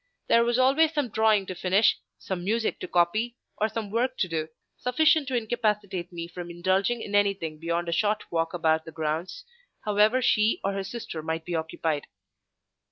There 0.29 0.43
was 0.43 0.57
always 0.57 0.91
some 0.95 1.09
drawing 1.09 1.45
to 1.45 1.53
finish, 1.53 1.99
some 2.17 2.43
music 2.43 2.79
to 2.79 2.87
copy, 2.87 3.35
or 3.57 3.69
some 3.69 3.91
work 3.91 4.17
to 4.17 4.27
do, 4.27 4.47
sufficient 4.75 5.27
to 5.27 5.37
incapacitate 5.37 6.11
me 6.11 6.27
from 6.27 6.49
indulging 6.49 7.03
in 7.03 7.13
anything 7.13 7.59
beyond 7.59 7.87
a 7.87 7.91
short 7.93 8.23
walk 8.31 8.51
about 8.55 8.85
the 8.85 8.91
grounds, 8.91 9.45
however 9.81 10.19
she 10.19 10.59
or 10.63 10.73
her 10.73 10.83
sister 10.83 11.21
might 11.21 11.45
be 11.45 11.53
occupied. 11.53 12.07